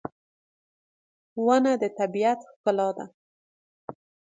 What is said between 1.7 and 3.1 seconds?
د طبیعت ښکلا ده.